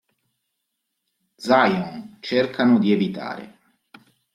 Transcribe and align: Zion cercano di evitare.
Zion 1.37 2.17
cercano 2.21 2.79
di 2.79 2.91
evitare. 2.91 3.59